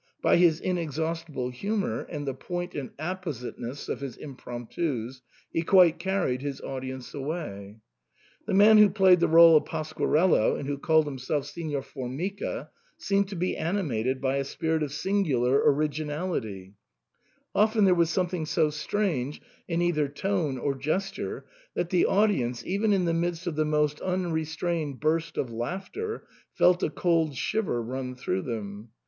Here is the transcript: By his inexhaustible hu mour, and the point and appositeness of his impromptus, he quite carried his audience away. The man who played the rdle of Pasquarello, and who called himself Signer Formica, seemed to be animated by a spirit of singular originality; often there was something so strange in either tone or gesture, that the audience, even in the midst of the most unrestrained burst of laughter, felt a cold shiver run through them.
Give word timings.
By 0.19 0.37
his 0.37 0.59
inexhaustible 0.59 1.51
hu 1.51 1.77
mour, 1.77 2.07
and 2.09 2.25
the 2.27 2.33
point 2.33 2.73
and 2.73 2.89
appositeness 2.97 3.87
of 3.87 3.99
his 3.99 4.17
impromptus, 4.17 5.21
he 5.53 5.61
quite 5.61 5.99
carried 5.99 6.41
his 6.41 6.59
audience 6.59 7.13
away. 7.13 7.75
The 8.47 8.55
man 8.55 8.79
who 8.79 8.89
played 8.89 9.19
the 9.19 9.27
rdle 9.27 9.55
of 9.55 9.65
Pasquarello, 9.65 10.55
and 10.57 10.67
who 10.67 10.79
called 10.79 11.05
himself 11.05 11.45
Signer 11.45 11.83
Formica, 11.83 12.71
seemed 12.97 13.27
to 13.27 13.35
be 13.35 13.55
animated 13.55 14.19
by 14.19 14.37
a 14.37 14.43
spirit 14.43 14.81
of 14.81 14.91
singular 14.91 15.61
originality; 15.71 16.73
often 17.53 17.85
there 17.85 17.93
was 17.93 18.09
something 18.09 18.47
so 18.47 18.71
strange 18.71 19.39
in 19.67 19.83
either 19.83 20.07
tone 20.07 20.57
or 20.57 20.73
gesture, 20.73 21.45
that 21.75 21.91
the 21.91 22.07
audience, 22.07 22.65
even 22.65 22.91
in 22.91 23.05
the 23.05 23.13
midst 23.13 23.45
of 23.45 23.55
the 23.55 23.65
most 23.65 24.01
unrestrained 24.01 24.99
burst 24.99 25.37
of 25.37 25.51
laughter, 25.51 26.25
felt 26.55 26.81
a 26.81 26.89
cold 26.89 27.35
shiver 27.35 27.79
run 27.83 28.15
through 28.15 28.41
them. 28.41 28.89